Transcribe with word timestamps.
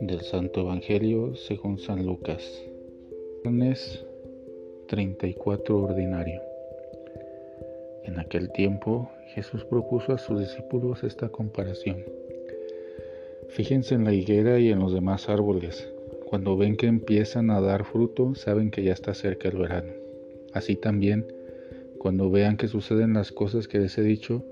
Del 0.00 0.20
Santo 0.20 0.60
Evangelio 0.60 1.34
según 1.34 1.78
San 1.78 2.06
Lucas. 2.06 2.62
Lunes 3.44 4.04
34 4.86 5.82
ordinario. 5.82 6.40
En 8.04 8.20
aquel 8.20 8.52
tiempo 8.52 9.10
Jesús 9.34 9.64
propuso 9.64 10.12
a 10.12 10.18
sus 10.18 10.38
discípulos 10.38 11.02
esta 11.02 11.28
comparación. 11.28 12.04
Fíjense 13.48 13.96
en 13.96 14.04
la 14.04 14.12
higuera 14.12 14.60
y 14.60 14.70
en 14.70 14.78
los 14.78 14.92
demás 14.92 15.28
árboles. 15.28 15.92
Cuando 16.26 16.56
ven 16.56 16.76
que 16.76 16.86
empiezan 16.86 17.50
a 17.50 17.60
dar 17.60 17.84
fruto, 17.84 18.34
saben 18.36 18.70
que 18.70 18.84
ya 18.84 18.92
está 18.92 19.14
cerca 19.14 19.48
el 19.48 19.56
verano. 19.56 19.92
Así 20.52 20.76
también, 20.76 21.26
cuando 21.98 22.30
vean 22.30 22.56
que 22.56 22.68
suceden 22.68 23.14
las 23.14 23.32
cosas 23.32 23.66
que 23.66 23.78
les 23.78 23.98
he 23.98 24.02
dicho, 24.02 24.44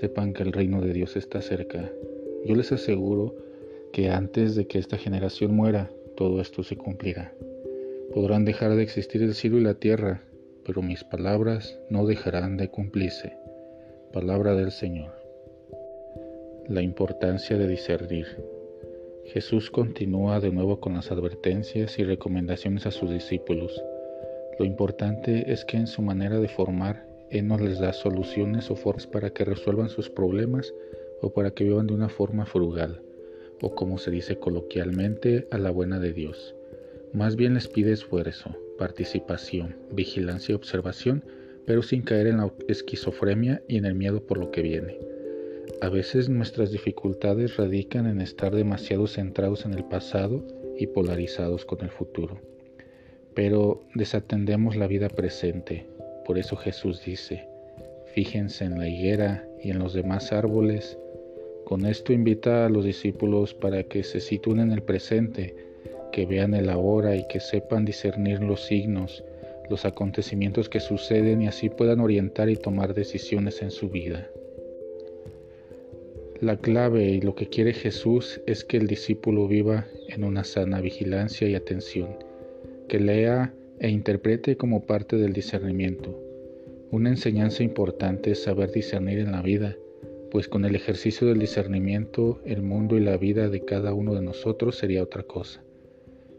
sepan 0.00 0.32
que 0.32 0.42
el 0.42 0.52
reino 0.52 0.80
de 0.80 0.92
Dios 0.92 1.16
está 1.16 1.40
cerca. 1.40 1.90
Yo 2.44 2.54
les 2.54 2.72
aseguro 2.72 3.34
que 3.92 4.10
antes 4.10 4.54
de 4.54 4.66
que 4.66 4.78
esta 4.78 4.98
generación 4.98 5.54
muera, 5.54 5.90
todo 6.16 6.40
esto 6.40 6.62
se 6.62 6.76
cumplirá. 6.76 7.32
Podrán 8.12 8.44
dejar 8.44 8.74
de 8.74 8.82
existir 8.82 9.22
el 9.22 9.34
cielo 9.34 9.58
y 9.58 9.62
la 9.62 9.74
tierra, 9.74 10.22
pero 10.64 10.82
mis 10.82 11.04
palabras 11.04 11.78
no 11.90 12.06
dejarán 12.06 12.56
de 12.56 12.68
cumplirse. 12.68 13.36
Palabra 14.12 14.54
del 14.54 14.70
Señor. 14.70 15.12
La 16.68 16.82
importancia 16.82 17.56
de 17.56 17.66
discernir. 17.66 18.26
Jesús 19.26 19.70
continúa 19.70 20.40
de 20.40 20.50
nuevo 20.50 20.80
con 20.80 20.94
las 20.94 21.10
advertencias 21.10 21.98
y 21.98 22.04
recomendaciones 22.04 22.86
a 22.86 22.90
sus 22.90 23.10
discípulos. 23.10 23.82
Lo 24.58 24.64
importante 24.64 25.52
es 25.52 25.64
que 25.64 25.76
en 25.76 25.86
su 25.86 26.02
manera 26.02 26.38
de 26.38 26.48
formar, 26.48 27.06
Él 27.30 27.48
no 27.48 27.58
les 27.58 27.78
da 27.78 27.92
soluciones 27.92 28.70
o 28.70 28.76
formas 28.76 29.06
para 29.06 29.30
que 29.30 29.44
resuelvan 29.44 29.88
sus 29.88 30.10
problemas 30.10 30.74
o 31.20 31.32
para 31.32 31.52
que 31.52 31.64
vivan 31.64 31.86
de 31.86 31.94
una 31.94 32.08
forma 32.08 32.46
frugal, 32.46 33.02
o 33.60 33.74
como 33.74 33.98
se 33.98 34.10
dice 34.10 34.38
coloquialmente, 34.38 35.46
a 35.50 35.58
la 35.58 35.70
buena 35.70 36.00
de 36.00 36.12
Dios. 36.12 36.54
Más 37.12 37.36
bien 37.36 37.54
les 37.54 37.68
pide 37.68 37.92
esfuerzo, 37.92 38.56
participación, 38.78 39.76
vigilancia 39.92 40.52
y 40.52 40.56
observación, 40.56 41.24
pero 41.66 41.82
sin 41.82 42.02
caer 42.02 42.26
en 42.26 42.38
la 42.38 42.52
esquizofrenia 42.68 43.62
y 43.68 43.78
en 43.78 43.86
el 43.86 43.94
miedo 43.94 44.26
por 44.26 44.38
lo 44.38 44.50
que 44.50 44.62
viene. 44.62 44.98
A 45.80 45.88
veces 45.88 46.28
nuestras 46.28 46.70
dificultades 46.70 47.56
radican 47.56 48.06
en 48.06 48.20
estar 48.20 48.54
demasiado 48.54 49.06
centrados 49.06 49.64
en 49.64 49.74
el 49.74 49.84
pasado 49.84 50.44
y 50.76 50.88
polarizados 50.88 51.64
con 51.64 51.80
el 51.82 51.90
futuro 51.90 52.40
pero 53.34 53.82
desatendemos 53.94 54.76
la 54.76 54.86
vida 54.86 55.08
presente. 55.08 55.86
Por 56.24 56.38
eso 56.38 56.56
Jesús 56.56 57.04
dice, 57.04 57.46
fíjense 58.06 58.64
en 58.64 58.78
la 58.78 58.88
higuera 58.88 59.46
y 59.62 59.70
en 59.70 59.78
los 59.78 59.92
demás 59.92 60.32
árboles. 60.32 60.98
Con 61.64 61.86
esto 61.86 62.12
invita 62.12 62.66
a 62.66 62.68
los 62.68 62.84
discípulos 62.84 63.54
para 63.54 63.82
que 63.84 64.02
se 64.02 64.20
sitúen 64.20 64.60
en 64.60 64.72
el 64.72 64.82
presente, 64.82 65.54
que 66.12 66.26
vean 66.26 66.54
el 66.54 66.70
ahora 66.70 67.16
y 67.16 67.26
que 67.28 67.40
sepan 67.40 67.84
discernir 67.84 68.40
los 68.40 68.62
signos, 68.64 69.24
los 69.68 69.84
acontecimientos 69.84 70.68
que 70.68 70.80
suceden 70.80 71.42
y 71.42 71.48
así 71.48 71.68
puedan 71.68 72.00
orientar 72.00 72.48
y 72.50 72.56
tomar 72.56 72.94
decisiones 72.94 73.62
en 73.62 73.70
su 73.70 73.88
vida. 73.88 74.28
La 76.40 76.56
clave 76.56 77.04
y 77.04 77.20
lo 77.20 77.34
que 77.34 77.48
quiere 77.48 77.72
Jesús 77.72 78.40
es 78.46 78.64
que 78.64 78.76
el 78.76 78.86
discípulo 78.86 79.48
viva 79.48 79.86
en 80.08 80.24
una 80.24 80.44
sana 80.44 80.80
vigilancia 80.80 81.48
y 81.48 81.54
atención 81.54 82.08
que 82.88 83.00
lea 83.00 83.52
e 83.84 83.90
interprete 83.90 84.56
como 84.56 84.86
parte 84.86 85.16
del 85.18 85.34
discernimiento. 85.34 86.18
Una 86.90 87.10
enseñanza 87.10 87.62
importante 87.62 88.30
es 88.30 88.42
saber 88.42 88.72
discernir 88.72 89.18
en 89.18 89.32
la 89.32 89.42
vida, 89.42 89.76
pues 90.30 90.48
con 90.48 90.64
el 90.64 90.74
ejercicio 90.74 91.26
del 91.26 91.38
discernimiento 91.38 92.40
el 92.46 92.62
mundo 92.62 92.96
y 92.96 93.00
la 93.00 93.18
vida 93.18 93.50
de 93.50 93.62
cada 93.62 93.92
uno 93.92 94.14
de 94.14 94.22
nosotros 94.22 94.78
sería 94.78 95.02
otra 95.02 95.24
cosa, 95.24 95.62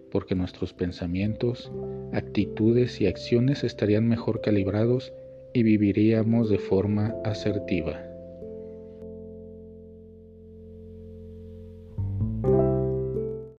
porque 0.10 0.34
nuestros 0.34 0.74
pensamientos, 0.74 1.72
actitudes 2.14 3.00
y 3.00 3.06
acciones 3.06 3.64
estarían 3.64 4.08
mejor 4.08 4.42
calibrados 4.42 5.14
y 5.54 5.62
viviríamos 5.62 6.50
de 6.50 6.58
forma 6.58 7.14
asertiva. 7.24 8.15